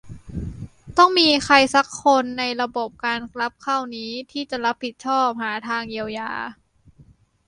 [0.97, 6.31] ต้องมีใครสักคนในระบบการรับเข้านี้ที่จะรับผิดชอบหาทางเยียวยา